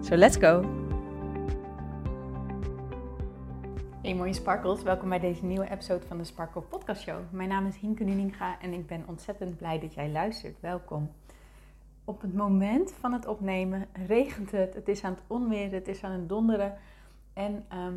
[0.00, 0.62] So let's go!
[4.02, 7.18] Hey mooie sparkles, welkom bij deze nieuwe episode van de Sparkle Podcast Show.
[7.30, 10.60] Mijn naam is Hinke Nuninga en ik ben ontzettend blij dat jij luistert.
[10.60, 11.10] Welkom.
[12.04, 16.04] Op het moment van het opnemen regent het, het is aan het onweren, het is
[16.04, 16.74] aan het donderen.
[17.32, 17.96] En ehm,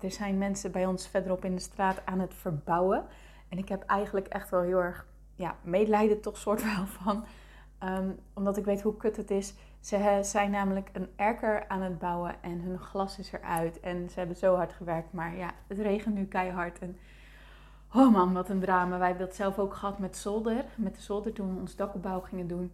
[0.00, 3.04] er zijn mensen bij ons verderop in de straat aan het verbouwen.
[3.48, 7.24] En ik heb eigenlijk echt wel heel erg ja, medelijden toch soort wel van.
[7.78, 9.54] Ehm, omdat ik weet hoe kut het is.
[9.82, 13.80] Ze zijn namelijk een erker aan het bouwen en hun glas is eruit.
[13.80, 15.12] En ze hebben zo hard gewerkt.
[15.12, 16.78] Maar ja, het regent nu keihard.
[16.78, 16.98] En
[17.92, 18.98] oh man, wat een drama.
[18.98, 20.64] Wij hebben dat zelf ook gehad met zolder.
[20.74, 22.72] Met de zolder toen we ons dakopbouw gingen doen.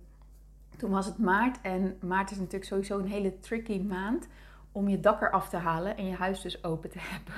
[0.77, 1.61] Toen was het maart.
[1.61, 4.27] En maart is natuurlijk sowieso een hele tricky maand
[4.73, 7.35] om je dak eraf te halen en je huis dus open te hebben.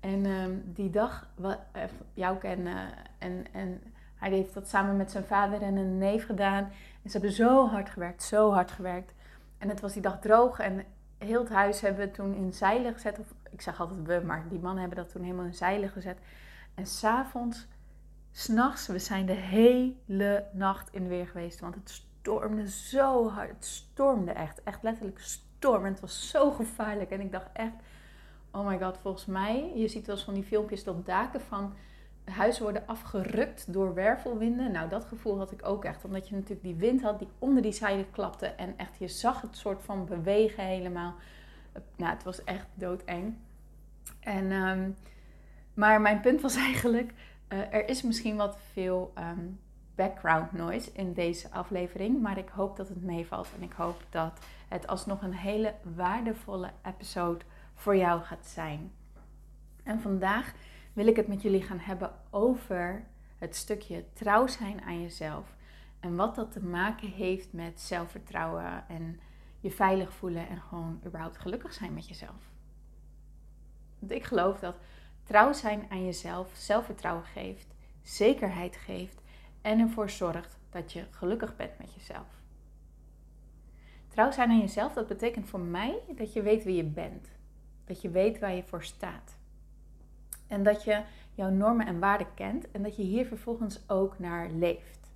[0.00, 1.82] En ehm, die dag, wat, uh,
[2.14, 2.66] jou ken
[3.18, 3.82] en, en
[4.18, 6.64] hij heeft dat samen met zijn vader en een neef gedaan.
[7.02, 9.14] En ze hebben zo hard gewerkt, zo hard gewerkt.
[9.58, 10.84] En het was die dag droog en
[11.18, 13.18] heel het huis hebben we toen in zeilen gezet.
[13.18, 16.18] Of ik zeg altijd we, maar die mannen hebben dat toen helemaal in zeilen gezet.
[16.74, 17.66] En s'avonds,
[18.30, 21.60] s'nachts, we zijn de hele nacht in weer geweest.
[21.60, 23.50] Want het stormde zo hard.
[23.50, 25.84] Het stormde echt, echt letterlijk storm.
[25.84, 27.10] En het was zo gevaarlijk.
[27.10, 27.74] En ik dacht echt,
[28.50, 31.74] oh my god, volgens mij, je ziet wel eens van die filmpjes op daken van
[32.30, 34.72] huizen worden afgerukt door wervelwinden.
[34.72, 36.04] Nou, dat gevoel had ik ook echt.
[36.04, 38.46] Omdat je natuurlijk die wind had die onder die zijde klapte.
[38.46, 41.14] En echt, je zag het soort van bewegen helemaal.
[41.96, 43.36] Nou, het was echt doodeng.
[44.20, 44.96] En, um,
[45.74, 47.12] maar mijn punt was eigenlijk,
[47.48, 49.60] uh, er is misschien wat veel um,
[49.94, 52.20] background noise in deze aflevering.
[52.20, 53.48] Maar ik hoop dat het meevalt.
[53.56, 54.38] En ik hoop dat
[54.68, 57.44] het alsnog een hele waardevolle episode
[57.74, 58.92] voor jou gaat zijn.
[59.82, 60.54] En vandaag
[60.98, 63.04] wil ik het met jullie gaan hebben over
[63.36, 65.56] het stukje trouw zijn aan jezelf.
[66.00, 69.20] En wat dat te maken heeft met zelfvertrouwen en
[69.60, 72.50] je veilig voelen en gewoon überhaupt gelukkig zijn met jezelf.
[73.98, 74.76] Want ik geloof dat
[75.22, 79.22] trouw zijn aan jezelf zelfvertrouwen geeft, zekerheid geeft
[79.62, 82.40] en ervoor zorgt dat je gelukkig bent met jezelf.
[84.08, 87.28] Trouw zijn aan jezelf, dat betekent voor mij dat je weet wie je bent.
[87.84, 89.37] Dat je weet waar je voor staat.
[90.48, 91.02] En dat je
[91.34, 95.12] jouw normen en waarden kent en dat je hier vervolgens ook naar leeft.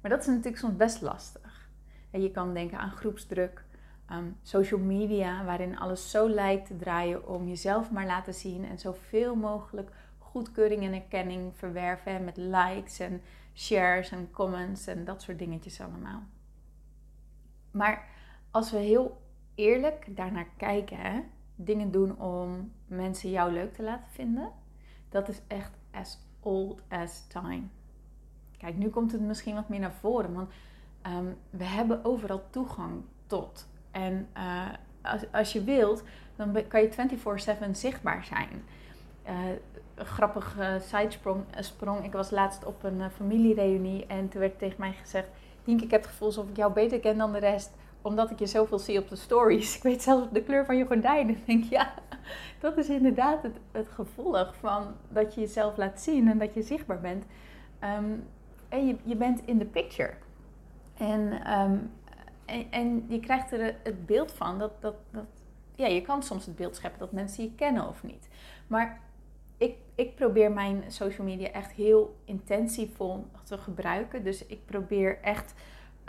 [0.00, 1.68] Maar dat is natuurlijk soms best lastig.
[2.10, 3.64] Je kan denken aan groepsdruk,
[4.42, 9.34] social media, waarin alles zo lijkt te draaien om jezelf maar laten zien en zoveel
[9.36, 13.22] mogelijk goedkeuring en erkenning verwerven met likes en
[13.54, 16.22] shares en comments en dat soort dingetjes allemaal.
[17.70, 18.08] Maar
[18.50, 19.22] als we heel
[19.54, 21.20] eerlijk daarnaar kijken, hè,
[21.56, 24.50] dingen doen om mensen jou leuk te laten vinden,
[25.08, 27.62] dat is echt as old as time.
[28.56, 30.50] Kijk, nu komt het misschien wat meer naar voren, want
[31.02, 33.68] ehm, we hebben overal toegang tot.
[33.90, 34.68] En uh,
[35.02, 36.02] als, als je wilt,
[36.36, 38.64] dan kan je 24/7 zichtbaar zijn.
[39.28, 39.34] Uh,
[39.96, 41.44] grappige sidesprong.
[41.58, 42.04] Sprong.
[42.04, 45.28] Ik was laatst op een familiereunie en toen werd tegen mij gezegd:
[45.64, 47.70] Dink, ik heb het gevoel alsof ik jou beter ken dan de rest
[48.04, 49.74] omdat ik je zoveel zie op de stories.
[49.76, 51.36] Ik weet zelfs de kleur van je gordijnen.
[51.36, 51.94] Ik denk, ja,
[52.60, 56.62] dat is inderdaad het, het gevolg van dat je jezelf laat zien en dat je
[56.62, 57.24] zichtbaar bent.
[57.84, 58.26] Um,
[58.68, 60.12] en je, je bent in de picture.
[60.96, 61.90] En, um,
[62.44, 65.26] en, en, je krijgt er het beeld van dat, dat, dat,
[65.74, 68.28] ja, je kan soms het beeld scheppen dat mensen je kennen of niet.
[68.66, 69.00] Maar
[69.56, 74.24] ik, ik probeer mijn social media echt heel intensievol te gebruiken.
[74.24, 75.54] Dus ik probeer echt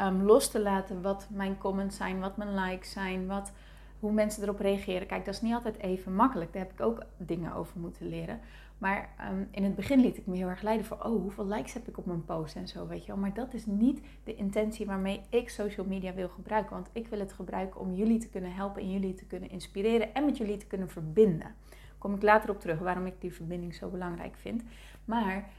[0.01, 3.51] um, los te laten wat mijn comments zijn, wat mijn likes zijn, wat,
[3.99, 5.07] hoe mensen erop reageren.
[5.07, 6.53] Kijk, dat is niet altijd even makkelijk.
[6.53, 8.39] Daar heb ik ook dingen over moeten leren.
[8.77, 11.73] Maar um, in het begin liet ik me heel erg leiden voor, oh, hoeveel likes
[11.73, 13.21] heb ik op mijn post en zo, weet je wel.
[13.21, 16.75] Maar dat is niet de intentie waarmee ik social media wil gebruiken.
[16.75, 20.13] Want ik wil het gebruiken om jullie te kunnen helpen en jullie te kunnen inspireren
[20.13, 21.55] en met jullie te kunnen verbinden.
[21.97, 24.63] Kom ik later op terug waarom ik die verbinding zo belangrijk vind.
[25.05, 25.49] Maar,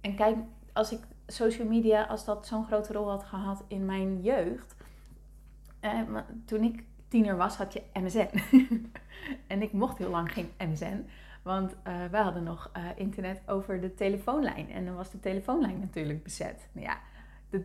[0.00, 0.36] en kijk,
[0.72, 1.00] als ik
[1.32, 4.74] social media, als dat zo'n grote rol had gehad in mijn jeugd.
[5.80, 6.00] Eh,
[6.44, 8.28] toen ik tiener was, had je MSN.
[9.46, 11.06] en ik mocht heel lang geen MSN.
[11.42, 14.70] Want uh, wij hadden nog uh, internet over de telefoonlijn.
[14.70, 16.68] En dan was de telefoonlijn natuurlijk bezet.
[16.72, 16.98] Nou ja,
[17.50, 17.64] de,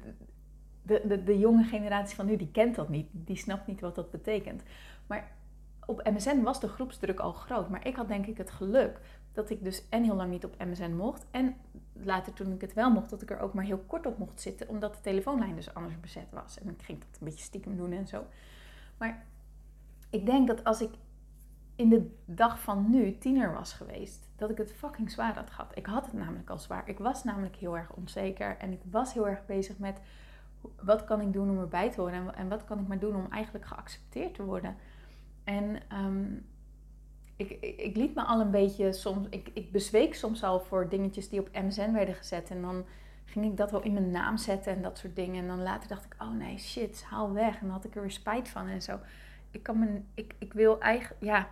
[0.81, 3.07] de, de jonge generatie van nu, die kent dat niet.
[3.11, 4.63] Die snapt niet wat dat betekent.
[5.07, 5.31] Maar
[5.85, 7.69] op MSN was de groepsdruk al groot.
[7.69, 8.99] Maar ik had denk ik het geluk
[9.33, 11.25] dat ik dus en heel lang niet op MSN mocht.
[11.31, 11.55] En
[11.93, 14.41] later toen ik het wel mocht, dat ik er ook maar heel kort op mocht
[14.41, 14.69] zitten.
[14.69, 16.59] Omdat de telefoonlijn dus anders bezet was.
[16.59, 18.25] En ik ging dat een beetje stiekem doen en zo.
[18.97, 19.25] Maar
[20.09, 20.91] ik denk dat als ik
[21.75, 25.71] in de dag van nu tiener was geweest, dat ik het fucking zwaar had gehad.
[25.77, 26.89] Ik had het namelijk al zwaar.
[26.89, 28.57] Ik was namelijk heel erg onzeker.
[28.57, 30.01] En ik was heel erg bezig met
[30.81, 32.35] wat kan ik doen om erbij te horen.
[32.35, 34.75] En, wat kan ik maar doen om eigenlijk geaccepteerd te worden.
[35.43, 36.25] En ehm,
[37.35, 39.27] ik, ik, liet me al een beetje soms.
[39.29, 42.49] Ik, ik bezweek soms al voor dingetjes die op MSN werden gezet.
[42.49, 42.85] En dan
[43.25, 45.41] ging ik dat wel in mijn naam zetten en dat soort dingen.
[45.41, 47.53] En dan later dacht ik, oh nee, shit, haal weg.
[47.53, 48.99] En dan had ik er weer spijt van en zo.
[49.51, 51.47] Ik, kan me, ik, ik wil eigenlijk, ja,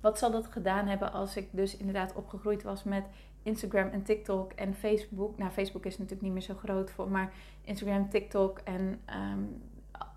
[0.00, 3.04] wat zal dat gedaan hebben als ik dus inderdaad opgegroeid was met
[3.42, 5.38] Instagram en TikTok en Facebook.
[5.38, 7.32] Nou, Facebook is natuurlijk niet meer zo groot voor, maar
[7.62, 9.42] Instagram, TikTok en ehm,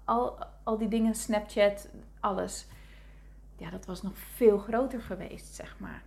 [0.05, 2.67] al, al die dingen, Snapchat, alles.
[3.57, 6.03] Ja, dat was nog veel groter geweest, zeg maar.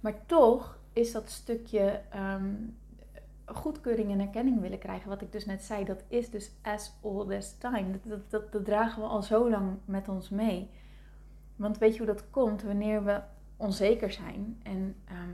[0.00, 2.54] Maar toch is dat stukje ehm,
[3.44, 7.30] goedkeuring en erkenning willen krijgen, wat ik dus net zei, dat is dus as old
[7.30, 7.98] as time.
[8.02, 10.70] Dat, dat, dragen we al zo lang met ons mee.
[11.56, 12.62] Want weet je hoe dat komt?
[12.62, 13.20] Wanneer we
[13.56, 14.60] onzeker zijn.
[14.62, 15.30] En ehm,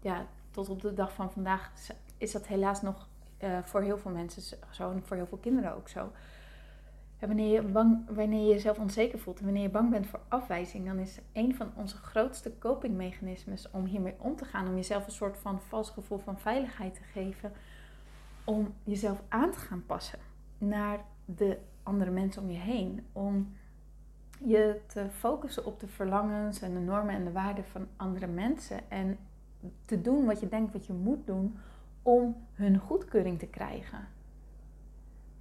[0.00, 1.72] ja, tot op de dag van vandaag
[2.18, 3.08] is dat helaas nog
[3.42, 6.12] uh, voor heel veel mensen zo en voor heel veel kinderen ook zo.
[7.22, 10.20] En wanneer je, bang, wanneer je jezelf onzeker voelt en wanneer je bang bent voor
[10.28, 15.06] afwijzing, dan is een van onze grootste copingmechanismes om hiermee om te gaan, om jezelf
[15.06, 17.52] een soort van vals gevoel van veiligheid te geven,
[18.44, 20.18] om jezelf aan te gaan passen
[20.58, 23.06] naar de andere mensen om je heen.
[23.12, 23.56] Om
[24.44, 28.90] je te focussen op de verlangens en de normen en de waarden van andere mensen.
[28.90, 29.18] En
[29.84, 31.58] te doen wat je denkt wat je moet doen
[32.02, 34.08] om hun goedkeuring te krijgen.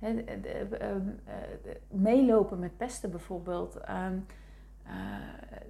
[0.02, 1.36] Ehm, eh,
[1.88, 3.76] meelopen met pesten bijvoorbeeld.
[3.76, 4.18] Ehm,
[4.84, 4.94] eh,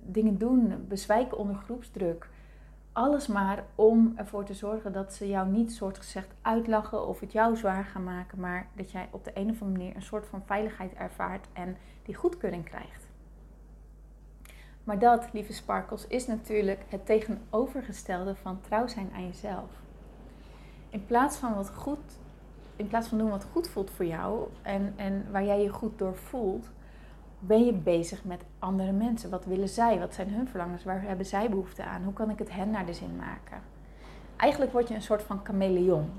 [0.01, 2.29] dingen doen, bezwijken onder groepsdruk.
[2.91, 7.31] Alles maar om ervoor te zorgen dat ze jou niet soort gezegd uitlachen of het
[7.31, 10.25] jou zwaar gaan maken, maar dat jij op de een of andere manier een soort
[10.25, 13.07] van veiligheid ervaart en die goedkeuring krijgt.
[14.83, 19.69] Maar dat, lieve sparkles, is natuurlijk het tegenovergestelde van trouw zijn aan jezelf.
[20.89, 22.19] In plaats van wat goed,
[22.81, 25.97] in plaats van doen wat goed voelt voor jou en, en waar jij je goed
[25.97, 26.69] door voelt,
[27.39, 29.29] ben je bezig met andere mensen.
[29.29, 29.99] Wat willen zij?
[29.99, 30.83] Wat zijn hun verlangens?
[30.83, 32.03] Waar hebben zij behoefte aan?
[32.03, 33.61] Hoe kan ik het hen naar de zin maken?
[34.35, 36.09] Eigenlijk word je een soort van chameleon.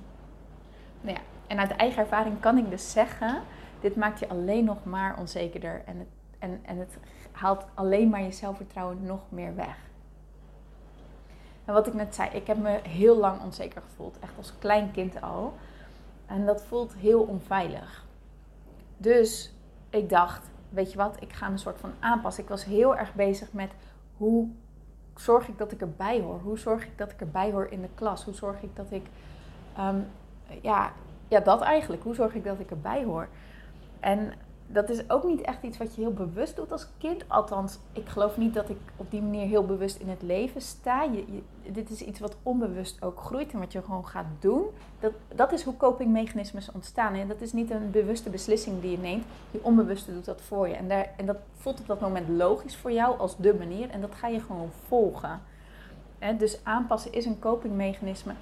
[1.00, 3.42] Nou ja, en uit eigen ervaring kan ik dus zeggen,
[3.80, 6.98] dit maakt je alleen nog maar onzekerder en het, en, en het
[7.32, 9.76] haalt alleen maar je zelfvertrouwen nog meer weg.
[11.64, 14.90] En wat ik net zei, ik heb me heel lang onzeker gevoeld, echt als klein
[14.90, 15.54] kind al.
[16.32, 18.04] En dat voelt heel onveilig.
[18.96, 19.54] Dus
[19.90, 22.42] ik dacht, weet je wat, ik ga een soort van aanpassen.
[22.42, 23.70] Ik was heel erg bezig met
[24.16, 24.48] hoe
[25.16, 26.40] zorg ik dat ik erbij hoor?
[26.40, 28.24] Hoe zorg ik dat ik erbij hoor in de klas?
[28.24, 29.06] Hoe zorg ik dat ik,
[29.76, 30.00] ehm,
[30.62, 30.92] ja,
[31.28, 32.02] ja, dat eigenlijk.
[32.02, 33.28] Hoe zorg ik dat ik erbij hoor?
[34.00, 34.32] En
[34.72, 37.24] dat is ook niet echt iets wat je heel bewust doet als kind.
[37.28, 41.02] Althans, ik geloof niet dat ik op die manier heel bewust in het leven sta.
[41.02, 41.42] Je,
[41.72, 44.64] dit is iets wat onbewust ook groeit en wat je gewoon gaat doen.
[45.00, 47.14] Dat, dat is hoe copingmechanismes ontstaan.
[47.14, 49.24] En dat is niet een bewuste beslissing die je neemt.
[49.50, 50.74] Je onbewuste doet dat voor je.
[50.74, 53.90] En, daar, en dat voelt op dat moment logisch voor jou als de manier.
[53.90, 55.40] En dat ga je gewoon volgen.
[56.38, 58.32] dus aanpassen is een copingmechanisme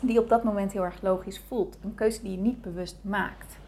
[0.00, 1.76] die op dat moment heel erg logisch voelt.
[1.82, 3.60] Een keuze die je niet bewust maakt.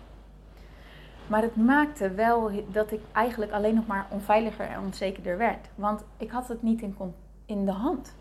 [1.27, 5.69] Maar het maakte wel dat ik eigenlijk alleen nog maar onveiliger en onzekerder werd.
[5.75, 6.97] Want ik had het niet in,
[7.47, 8.15] in de hand.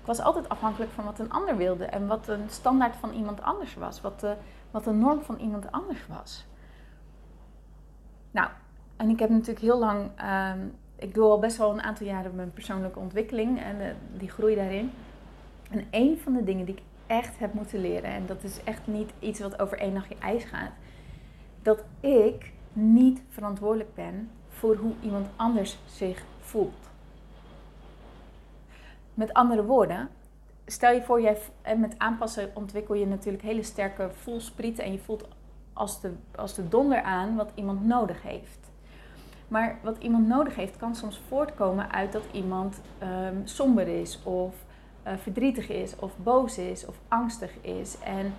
[0.00, 3.42] Ik was altijd afhankelijk van wat een ander wilde en wat een standaard van iemand
[3.42, 4.00] anders was.
[4.00, 4.34] Wat de,
[4.70, 6.46] wat norm van iemand anders was.
[8.30, 8.48] Nou,
[8.96, 10.10] en ik heb natuurlijk heel lang.
[10.20, 10.52] Uh,
[10.96, 13.86] ik doe al best wel een aantal jaren mijn persoonlijke ontwikkeling en uh,
[14.16, 14.92] die groei daarin.
[15.70, 18.86] En een van de dingen die ik echt heb moeten leren, en dat is echt
[18.86, 20.70] niet iets wat over één nachtje ijs gaat
[21.62, 26.90] dat ik niet verantwoordelijk ben voor hoe iemand anders zich voelt.
[29.14, 30.08] Met andere woorden,
[30.66, 31.38] stel je voor, jij,
[31.76, 35.28] met aanpassen ontwikkel je natuurlijk hele sterke voelsprieten en je voelt
[35.72, 38.70] als de, als de donder aan wat iemand nodig heeft.
[39.48, 44.54] Maar wat iemand nodig heeft kan soms voortkomen uit dat iemand um, somber is of
[45.06, 47.98] uh, verdrietig is of boos is of angstig is.
[48.00, 48.34] En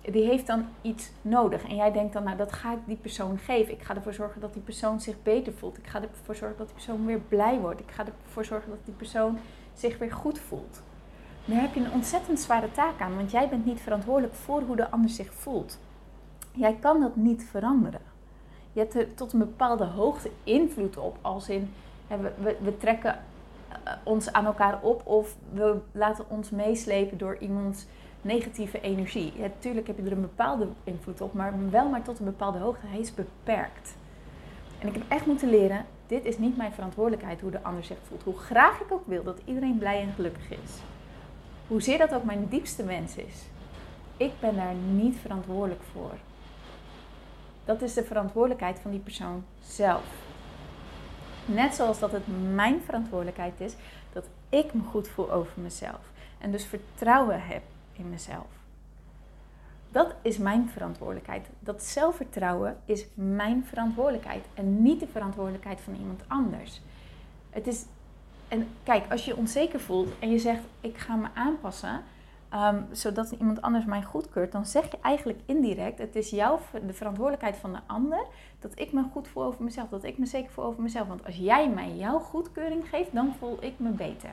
[0.00, 1.68] die heeft dan iets nodig.
[1.68, 3.74] En jij denkt dan, nou dat ga ik die persoon geven.
[3.74, 5.78] Ik ga ervoor zorgen dat die persoon zich beter voelt.
[5.78, 7.80] Ik ga ervoor zorgen dat die persoon weer blij wordt.
[7.80, 9.38] Ik ga ervoor zorgen dat die persoon
[9.74, 10.82] zich weer goed voelt.
[11.44, 14.76] Daar heb je een ontzettend zware taak aan, want jij bent niet verantwoordelijk voor hoe
[14.76, 15.78] de ander zich voelt.
[16.52, 18.00] Jij kan dat niet veranderen.
[18.72, 21.18] Je hebt er tot een bepaalde hoogte invloed op.
[21.20, 21.70] Als in,
[22.06, 23.18] we, we, we trekken
[23.68, 27.86] eh, ons aan elkaar op of we laten ons meeslepen door iemands
[28.22, 29.32] negatieve energie.
[29.36, 32.58] Ja, natuurlijk heb je er een bepaalde invloed op, maar wel maar tot een bepaalde
[32.58, 32.86] hoogte.
[32.86, 33.96] Hij is beperkt.
[34.78, 37.96] En ik heb echt moeten leren, dit is niet mijn verantwoordelijkheid hoe de ander zich
[38.08, 38.22] voelt.
[38.22, 40.80] Hoe graag ik ook wil dat iedereen blij en gelukkig is.
[41.66, 43.46] Hoezeer dat ook mijn diepste wens is.
[44.16, 46.12] Ik ben daar niet verantwoordelijk voor.
[47.64, 50.04] Dat is de verantwoordelijkheid van die persoon zelf.
[51.44, 53.74] Net zoals dat het mijn verantwoordelijkheid is
[54.12, 56.10] dat ik me goed voel over mezelf.
[56.38, 57.62] En dus vertrouwen heb
[57.98, 58.46] in mezelf.
[59.90, 61.46] Dat is mijn verantwoordelijkheid.
[61.58, 66.80] Dat zelfvertrouwen is mijn verantwoordelijkheid en niet de verantwoordelijkheid van iemand anders.
[67.50, 67.84] Het is,
[68.48, 72.02] en kijk, als je onzeker voelt en je zegt: Ik ga me aanpassen,
[72.54, 76.92] um, zodat iemand anders mij goedkeurt, dan zeg je eigenlijk indirect: Het is jouw de
[76.92, 78.26] verantwoordelijkheid van de ander
[78.60, 81.08] dat ik me goed voel over mezelf, dat ik me zeker voel over mezelf.
[81.08, 84.30] Want als jij mij jouw goedkeuring geeft, dan voel ik me beter.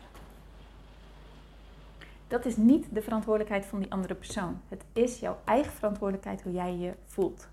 [2.27, 4.61] Dat is niet de verantwoordelijkheid van die andere persoon.
[4.67, 7.47] Het is jouw eigen verantwoordelijkheid hoe jij je voelt.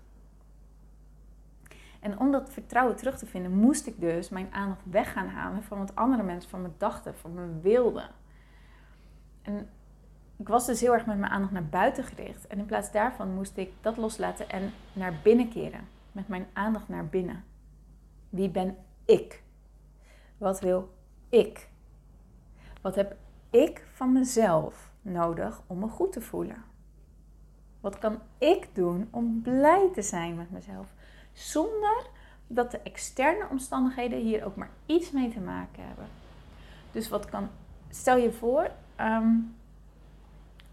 [1.99, 5.63] En om dat vertrouwen terug te vinden, moest ik dus mijn aandacht weg gaan halen
[5.63, 8.09] van wat andere mensen van me dachten, van me wilden.
[9.41, 9.69] En
[10.37, 12.47] ik was dus heel erg met mijn aandacht naar buiten gericht.
[12.47, 15.87] En in plaats daarvan moest ik dat loslaten en naar binnen keren.
[16.11, 17.43] Met mijn aandacht naar binnen.
[18.29, 19.43] Wie ben ik?
[20.37, 20.93] Wat wil
[21.29, 21.69] ik?
[22.81, 23.15] Wat heb
[23.53, 26.63] ik van mezelf nodig om me goed te voelen?
[27.79, 30.87] Wat kan ik doen om blij te zijn met mezelf?
[31.33, 32.05] Zonder
[32.47, 36.05] dat de externe omstandigheden hier ook maar iets mee te maken hebben.
[36.91, 37.49] Dus wat kan.
[37.89, 39.29] Stel je voor, ehm,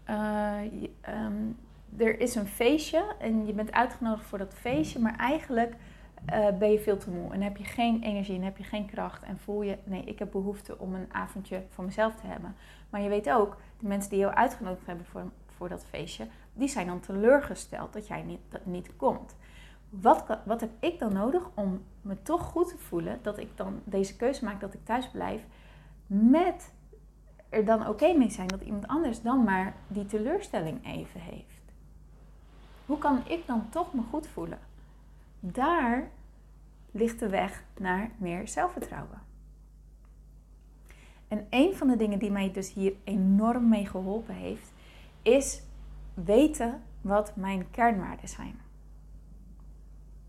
[0.03, 1.51] eh, ehm,
[1.97, 5.75] er is een feestje en je bent uitgenodigd voor dat feestje, maar eigenlijk
[6.29, 8.85] uh, ben je veel te moe en heb je geen energie en heb je geen
[8.85, 12.55] kracht en voel je, nee, ik heb behoefte om een avondje voor mezelf te hebben.
[12.89, 16.67] Maar je weet ook, de mensen die jou uitgenodigd hebben voor, voor dat feestje, die
[16.67, 19.35] zijn dan teleurgesteld dat jij niet, dat niet komt.
[19.89, 23.81] Wat, wat heb ik dan nodig om me toch goed te voelen dat ik dan
[23.83, 25.41] deze keuze maak dat ik thuis blijf
[26.07, 26.73] met
[27.49, 31.61] er dan oké mee zijn dat iemand anders dan maar die teleurstelling even heeft?
[32.85, 34.59] Hoe kan ik dan toch me goed voelen?
[35.43, 36.09] Daar
[36.91, 39.21] ligt de weg naar meer zelfvertrouwen.
[41.27, 44.73] En een van de dingen die mij dus hier enorm mee geholpen heeft,
[45.21, 45.61] is
[46.13, 48.59] weten wat mijn kernwaarden zijn.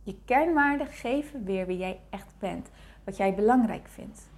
[0.03, 2.71] Je kernwaarden geven weer wie jij echt bent,
[3.05, 4.31] wat jij belangrijk vindt,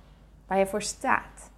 [0.47, 1.50] waar je voor staat.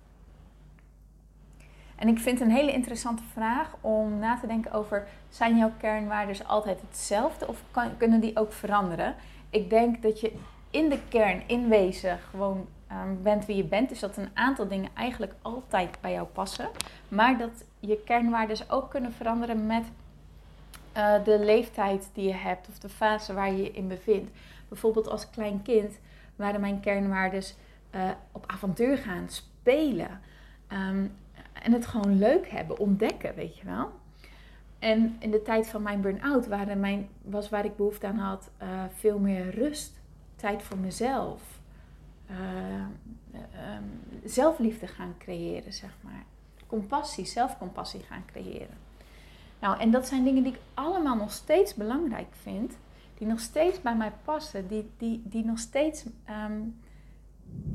[1.96, 5.72] En ik vind het een hele interessante vraag om na te denken over: zijn jouw
[5.78, 7.62] kernwaarden altijd hetzelfde of
[7.96, 9.14] kunnen die ook veranderen?
[9.50, 10.32] Ik denk dat je
[10.70, 13.88] in de kern, in wezen, gewoon um, bent wie je bent.
[13.88, 16.68] Dus dat een aantal dingen eigenlijk altijd bij jou passen.
[17.08, 19.84] Maar dat je kernwaarden ook kunnen veranderen met
[20.96, 24.30] uh, de leeftijd die je hebt of de fase waar je je in bevindt.
[24.68, 25.98] Bijvoorbeeld als klein kind
[26.36, 27.42] waren mijn kernwaarden
[27.94, 30.20] uh, op avontuur gaan, spelen.
[30.72, 31.16] Um,
[31.66, 33.90] en het gewoon leuk hebben, ontdekken, weet je wel.
[34.78, 38.68] En in de tijd van mijn burn-out mijn, was waar ik behoefte aan had uh,
[38.94, 40.00] veel meer rust,
[40.36, 41.42] tijd voor mezelf,
[42.30, 42.36] uh,
[43.76, 46.24] um, zelfliefde gaan creëren, zeg maar.
[46.66, 48.76] Compassie, zelfcompassie gaan creëren.
[49.58, 52.76] Nou, en dat zijn dingen die ik allemaal nog steeds belangrijk vind,
[53.18, 56.04] die nog steeds bij mij passen, die, die, die nog steeds
[56.50, 56.80] um,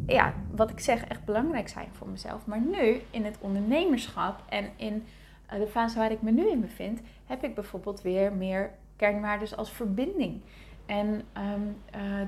[0.08, 2.46] ja, wat ik zeg, echt belangrijk zijn voor mezelf.
[2.46, 5.06] Maar nu, in het ondernemerschap en in
[5.46, 9.58] eh, de fase waar ik me nu in bevind, heb ik bijvoorbeeld weer meer kernwaarden
[9.58, 10.42] als verbinding.
[10.86, 12.28] En um, uh,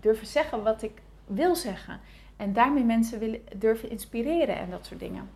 [0.00, 2.00] durven zeggen wat ik wil zeggen.
[2.36, 5.28] En daarmee mensen willen, durven inspireren en dat soort dingen.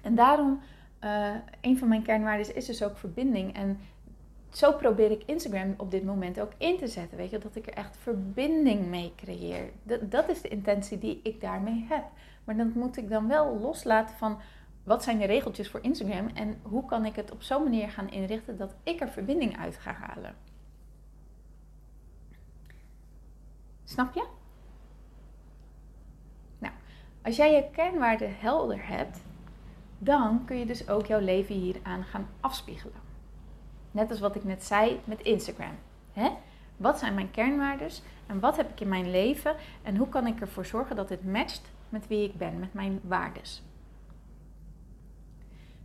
[0.00, 0.60] En daarom,
[1.60, 3.54] een van mijn kernwaarden is dus ook verbinding.
[3.54, 3.78] En
[4.52, 7.16] zo probeer ik Instagram op dit moment ook in te zetten.
[7.16, 9.70] Weet je, dat ik er echt verbinding mee creëer.
[9.82, 12.04] Dat, dat is de intentie die ik daarmee heb.
[12.44, 14.40] Maar dat moet ik dan wel loslaten van
[14.84, 18.10] wat zijn de regeltjes voor Instagram en hoe kan ik het op zo'n manier gaan
[18.10, 20.34] inrichten dat ik er verbinding uit ga halen.
[23.84, 24.26] Snap je?
[26.58, 26.74] Nou,
[27.22, 29.20] als jij je kernwaarden helder hebt,
[29.98, 33.11] dan kun je dus ook jouw leven hieraan gaan afspiegelen.
[33.92, 35.74] Net als wat ik net zei met Instagram.
[36.12, 36.30] Hè?
[36.76, 37.90] Wat zijn mijn kernwaarden
[38.26, 41.24] en wat heb ik in mijn leven en hoe kan ik ervoor zorgen dat dit
[41.24, 43.42] matcht met wie ik ben, met mijn waarden.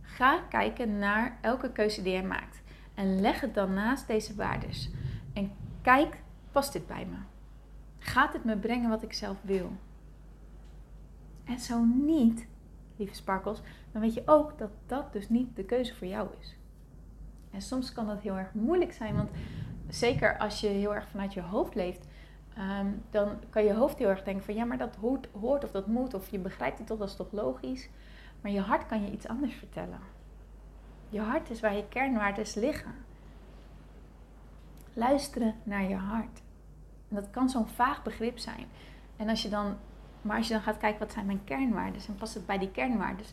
[0.00, 2.62] Ga kijken naar elke keuze die jij maakt.
[2.94, 4.90] En leg het dan naast deze waardes.
[5.32, 6.20] En kijk,
[6.52, 7.16] past dit bij me?
[7.98, 9.72] Gaat het me brengen wat ik zelf wil?
[11.44, 12.46] En zo niet,
[12.96, 13.60] lieve sparkles,
[13.92, 16.57] dan weet je ook dat dat dus niet de keuze voor jou is.
[17.50, 19.30] En soms kan dat heel erg moeilijk zijn, want
[19.88, 22.06] zeker als je heel erg vanuit je hoofd leeft,
[22.54, 25.70] ehm, dan kan je hoofd heel erg denken van ja, maar dat hoort, hoort of
[25.70, 27.88] dat moet, of je begrijpt het toch, dat is toch logisch.
[28.40, 29.98] Maar je hart kan je iets anders vertellen.
[31.08, 32.94] Je hart is waar je kernwaarden liggen.
[34.92, 36.42] Luisteren naar je hart.
[37.08, 38.66] En dat kan zo'n vaag begrip zijn.
[39.16, 39.76] En als je dan,
[40.22, 42.70] maar als je dan gaat kijken wat zijn mijn kernwaarden en past het bij die
[42.70, 43.26] kernwaarden,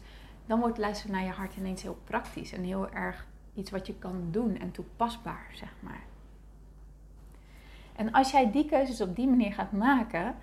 [0.46, 3.96] dan wordt luisteren naar je hart ineens heel praktisch en heel erg iets wat je
[3.96, 6.04] kan doen en toepasbaar, zeg maar.
[7.96, 10.36] En als jij die keuzes op die manier gaat maken,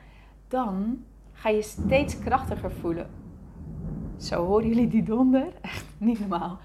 [0.49, 3.11] dan ga je steeds krachtiger voelen.
[4.17, 5.47] Zo horen jullie die donder?
[5.61, 6.59] Echt niet normaal.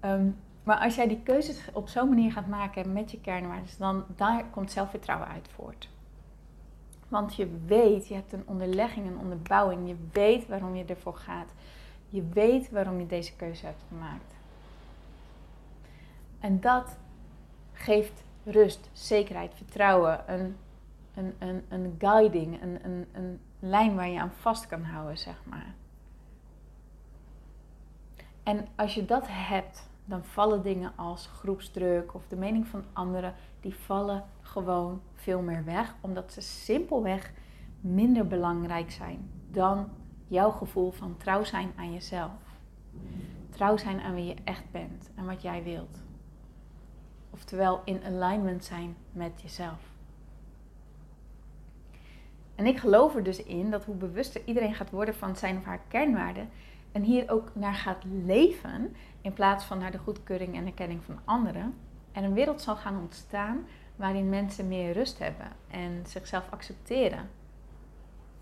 [0.00, 0.28] Ehm,
[0.62, 4.44] maar als jij die keuzes op zo'n manier gaat maken met je kernwaarden, dan daar
[4.50, 5.88] komt zelfvertrouwen uit voort.
[7.08, 9.88] Want je weet, je hebt een onderlegging, een onderbouwing.
[9.88, 11.52] Je weet waarom je ervoor gaat.
[12.08, 14.34] Je weet waarom je deze keuze hebt gemaakt.
[16.40, 16.98] En dat
[17.72, 20.56] geeft rust, zekerheid, vertrouwen, een,
[21.14, 25.42] een, een, een guiding, een, een, een lijn waar je aan vast kan houden, zeg
[25.44, 25.74] maar.
[28.42, 33.34] En als je dat hebt, dan vallen dingen als groepsdruk of de mening van anderen,
[33.60, 37.32] die vallen gewoon veel meer weg, omdat ze simpelweg
[37.80, 39.88] minder belangrijk zijn dan
[40.26, 42.58] jouw gevoel van trouw zijn aan jezelf.
[43.50, 46.02] Trouw zijn aan wie je echt bent en wat jij wilt.
[47.40, 49.80] Oftewel in alignment zijn met jezelf.
[52.54, 55.64] En ik geloof er dus in dat hoe bewuster iedereen gaat worden van zijn of
[55.64, 56.48] haar kernwaarden
[56.92, 61.18] en hier ook naar gaat leven, in plaats van naar de goedkeuring en erkenning van
[61.24, 61.74] anderen,
[62.12, 63.66] er een wereld zal gaan ontstaan
[63.96, 67.28] waarin mensen meer rust hebben en zichzelf accepteren.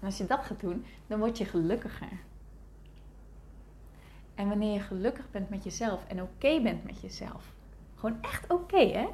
[0.00, 2.18] En als je dat gaat doen, dan word je gelukkiger.
[4.34, 7.56] En wanneer je gelukkig bent met jezelf en oké bent met jezelf,
[7.98, 9.06] gewoon echt oké hè,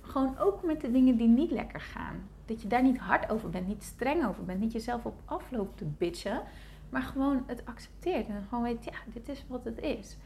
[0.00, 2.28] gewoon ook met de dingen die niet lekker gaan.
[2.44, 5.78] Dat je daar niet hard over bent, niet streng over bent, niet jezelf op afloopt
[5.78, 6.42] te bitchen,
[6.88, 10.16] maar gewoon het accepteert en gewoon weet, ja, dit is wat het is.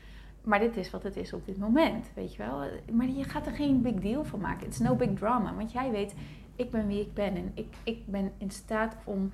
[0.43, 2.63] Maar dit is wat het is op dit moment, weet je wel.
[2.93, 4.67] Maar je gaat er geen big deal van maken.
[4.67, 5.55] It's no big drama.
[5.55, 6.15] Want jij weet,
[6.57, 7.37] ik ben wie ik ben.
[7.37, 9.33] En ik, ik ben in staat om,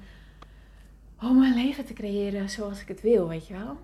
[1.21, 3.77] om mijn leven te creëren zoals ik het wil, weet je wel.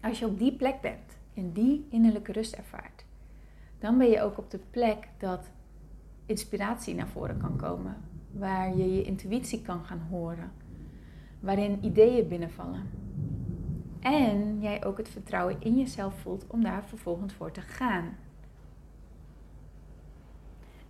[0.00, 2.95] Als je op die plek bent en die innerlijke rust ervaart,
[3.78, 5.50] dan ben je ook op de plek dat
[6.26, 7.96] inspiratie naar voren kan komen.
[8.32, 10.50] Waar je je intuïtie kan gaan horen
[11.40, 12.90] waarin ideeën binnenvallen.
[14.00, 18.16] En jij ook het vertrouwen in jezelf voelt om daar vervolgens voor te gaan.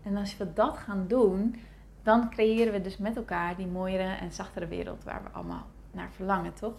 [0.02, 1.56] En als we dat gaan doen,
[2.02, 6.12] dan creëren we dus met elkaar die mooiere en zachtere wereld waar we allemaal naar
[6.12, 6.74] verlangen, toch?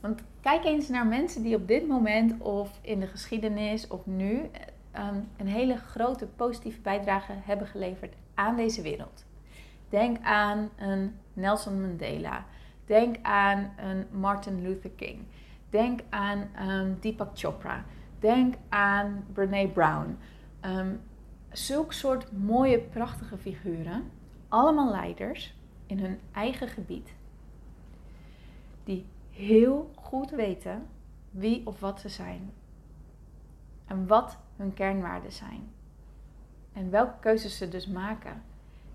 [0.00, 4.50] Want kijk eens naar mensen die op dit moment of in de geschiedenis of nu
[4.90, 9.24] ehm, een hele grote positieve bijdrage hebben geleverd aan deze wereld.
[9.88, 12.44] Denk aan een Nelson Mandela.
[12.86, 15.18] Denk aan een Martin Luther King.
[15.70, 17.84] Denk aan um, Deepak Chopra.
[18.18, 20.18] Denk aan Brene Brown.
[20.64, 21.00] Um,
[21.52, 24.10] zulk soort mooie, prachtige figuren.
[24.48, 25.54] Allemaal leiders
[25.86, 27.14] in hun eigen gebied.
[28.84, 29.06] Die
[29.40, 30.86] heel goed weten
[31.30, 32.52] wie of wat ze zijn.
[33.86, 35.70] En wat hun kernwaarden zijn.
[36.72, 38.42] En welke keuzes ze dus maken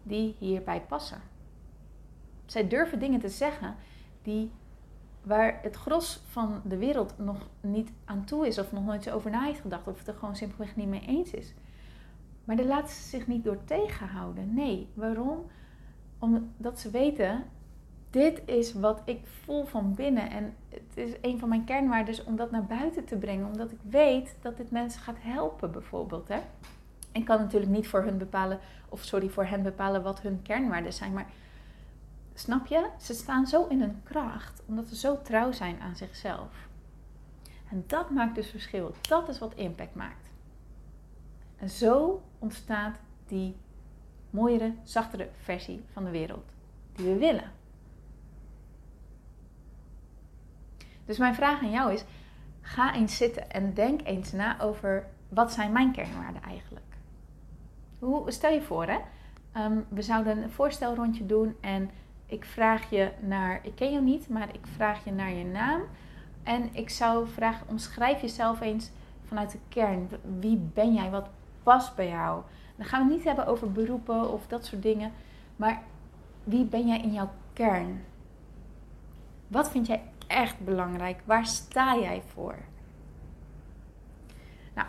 [0.04, 1.22] die hierbij passen.
[2.46, 3.76] Zij durven dingen te zeggen
[4.22, 4.52] die,
[5.22, 9.16] waar het gros van de wereld nog niet aan toe is of nog nooit zo
[9.16, 11.54] over na heeft gedacht of het er gewoon simpelweg niet mee eens is.
[12.44, 14.54] Maar daar laten ze zich niet door tegenhouden.
[14.54, 15.46] Nee, waarom?
[16.20, 17.44] Omdat ze weten,
[18.16, 20.30] dit is wat ik voel van binnen.
[20.30, 23.46] En het is een van mijn kernwaarden om dat naar buiten te brengen.
[23.46, 26.28] Omdat ik weet dat dit mensen gaat helpen bijvoorbeeld.
[26.28, 26.40] Hè?
[27.12, 30.94] Ik kan natuurlijk niet voor hun bepalen, of sorry, voor hen bepalen wat hun kernwaarden
[30.94, 31.14] zijn.
[31.14, 31.28] Maar
[32.34, 32.90] snap je?
[33.00, 36.68] Ze staan zo in hun kracht, omdat ze zo trouw zijn aan zichzelf.
[37.72, 38.94] En dat maakt dus verschil.
[39.02, 40.30] Dat is wat impact maakt.
[41.58, 43.56] En zo ontstaat die
[44.30, 46.46] mooiere, zachtere versie van de wereld
[46.94, 47.55] die we willen.
[51.06, 52.04] Dus mijn vraag aan jou is:
[52.62, 56.86] ga eens zitten en denk eens na over wat zijn mijn kernwaarden eigenlijk?
[58.00, 58.98] Hoe, stel je voor, hè?
[59.52, 61.90] Ehm, we zouden een voorstelrondje doen en
[62.26, 65.82] ik vraag je naar, ik ken jou niet, maar ik vraag je naar je naam.
[66.44, 68.90] En ik zou vragen, omschrijf jezelf eens
[69.28, 70.10] vanuit de kern.
[70.40, 71.10] Wie ben jij?
[71.10, 71.30] Wat
[71.64, 72.42] past bij jou?
[72.76, 75.12] Dan gaan we het niet hebben over beroepen of dat soort dingen.
[75.56, 75.82] Maar
[76.44, 78.04] wie ben jij in jouw kern?
[79.48, 81.22] Wat vind jij echt belangrijk?
[81.26, 82.56] Waar sta jij voor?
[84.74, 84.88] Nou,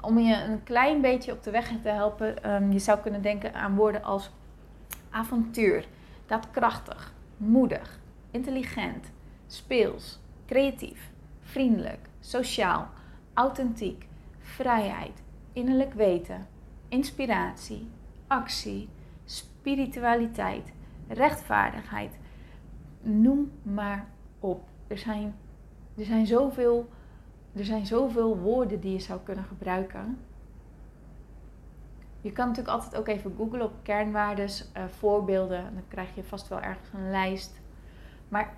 [0.00, 3.54] om je een klein beetje op de weg te helpen, um, je zou kunnen denken
[3.54, 4.30] aan woorden als
[5.10, 5.86] avontuur,
[6.26, 7.98] daadkrachtig, moedig,
[8.30, 9.10] intelligent,
[9.46, 12.88] speels, creatief, vriendelijk, sociaal,
[13.34, 14.06] authentiek,
[14.38, 16.46] vrijheid, innerlijk weten,
[16.88, 17.88] inspiratie,
[18.26, 18.88] actie,
[19.24, 20.72] spiritualiteit,
[21.08, 22.18] rechtvaardigheid.
[23.00, 24.06] Noem maar
[24.86, 25.34] Er zijn,
[25.96, 26.88] er zijn, zoveel,
[27.52, 30.18] er zijn zoveel woorden die je zou kunnen gebruiken.
[32.20, 35.74] Je kan natuurlijk altijd ook even googlen op kernwaardes, uh, voorbeelden.
[35.74, 37.60] Dan krijg je vast wel ergens een lijst.
[38.28, 38.54] Maar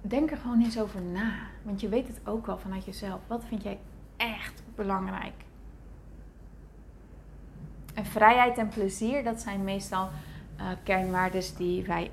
[0.00, 1.32] denk er gewoon eens over na.
[1.62, 3.20] Want je weet het ook wel vanuit jezelf.
[3.26, 3.78] Wat vind jij
[4.16, 5.44] echt belangrijk?
[7.94, 10.08] En vrijheid en plezier, dat zijn meestal
[10.58, 12.10] uh, kernwaardes die wij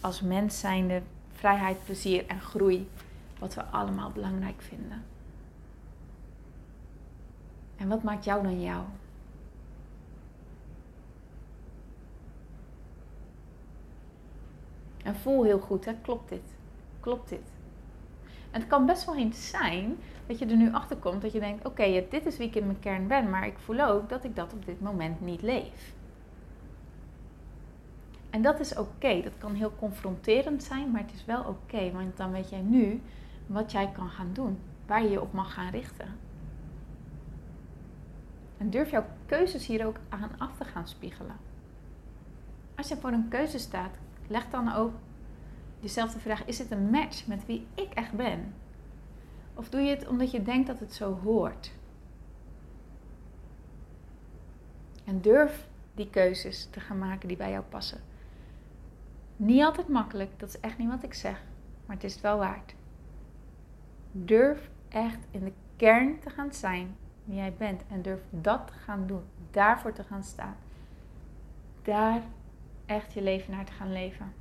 [0.00, 1.02] als mens zijnde,
[1.42, 2.88] vrijheid, plezier en groei,
[3.38, 5.04] wat we allemaal belangrijk vinden.
[7.76, 8.84] En wat maakt jou dan jou?
[15.02, 15.94] En voel heel goed, hè?
[16.02, 16.54] klopt dit?
[17.00, 17.50] Klopt dit?
[18.50, 21.40] En het kan best wel eens zijn dat je er nu achter komt dat je
[21.40, 24.24] denkt: oké, dit is wie ik in mijn kern ben, maar ik voel ook dat
[24.24, 25.94] ik dat op dit moment niet leef.
[28.32, 29.22] En dat is oké.
[29.22, 33.02] Dat kan heel confronterend zijn, maar het is wel oké, want dan weet jij nu
[33.46, 36.06] wat jij kan gaan doen, waar je je op mag gaan richten.
[38.58, 41.36] En durf jouw keuzes hier ook aan af te gaan spiegelen.
[42.74, 44.92] Als je voor een keuze staat, leg dan ook
[45.80, 48.54] jezelf de vraag: is het een match met wie ik echt ben?
[49.54, 51.72] Of doe je het omdat je denkt dat het zo hoort?
[55.04, 58.11] En durf die keuzes te gaan maken die bij jou passen.
[59.42, 61.42] Niet altijd makkelijk, dat is echt niet wat ik zeg,
[61.86, 62.74] maar het is het wel waard.
[64.12, 68.72] Durf echt in de kern te gaan zijn wie jij bent en durf dat te
[68.72, 70.56] gaan doen, daarvoor te gaan staan.
[71.82, 72.22] Daar
[72.86, 74.32] echt je leven naar te gaan leven.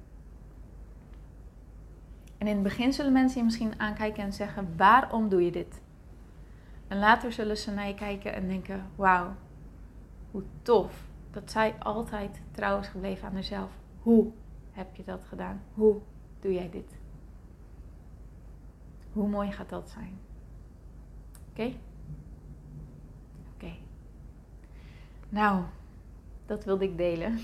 [2.38, 5.82] En in het begin zullen mensen je misschien aankijken en zeggen: waarom doe je dit?
[6.88, 9.34] En later zullen ze naar je kijken en denken: wauw,
[10.32, 13.72] hoe tof dat zij altijd trouw is gebleven aan zichzelf.
[14.02, 14.32] Hoe
[14.72, 15.62] heb je dat gedaan?
[15.74, 16.00] Hoe
[16.40, 17.00] doe jij dit?
[19.14, 20.18] Hoe mooi gaat dat zijn?
[21.50, 21.74] Oké?
[23.54, 23.74] Oké.
[25.30, 25.64] Nou,
[26.46, 27.40] dat wilde ik delen.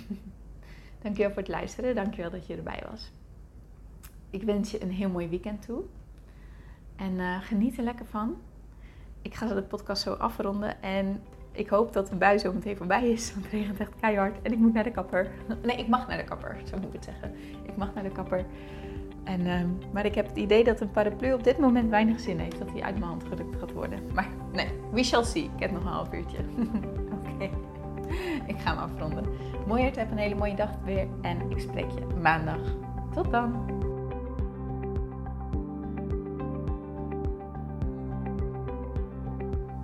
[1.02, 1.96] Dankjewel voor het luisteren.
[1.96, 3.12] Dankjewel dat je erbij was.
[4.30, 5.84] Ik wens je een heel mooi weekend toe.
[6.96, 8.42] En uh, geniet er lekker van.
[9.22, 10.82] Ik ga de podcast zo afronden.
[10.82, 11.22] En
[11.58, 13.34] ik hoop dat de bui zo meteen voorbij is.
[13.34, 14.41] Want het regent echt keihard.
[14.41, 15.32] En ik moet naar de kapper.
[15.63, 16.58] Nee, ik mag naar de kapper.
[16.63, 17.36] Zo moet ik het zeggen.
[17.63, 18.46] Ik mag naar de kapper.
[19.24, 19.62] En, uh,
[19.93, 22.60] maar ik heb het idee dat een paraplu op dit moment weinig zin heeft.
[22.60, 24.00] Dat hij uit mijn hand gedrukt gaat worden.
[24.13, 25.43] Maar nee, we shall see.
[25.43, 26.38] Ik heb nog een half uurtje.
[27.34, 27.50] Oké.
[28.46, 29.26] Ik ga hem afronden.
[29.67, 31.08] Mooi heb een hele mooie dag weer.
[31.22, 32.62] En ik spreek je maandag.
[33.13, 33.86] Tot dan.